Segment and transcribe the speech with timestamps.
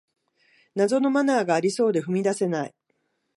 [0.73, 2.73] 謎のマナーがありそうで踏み出せない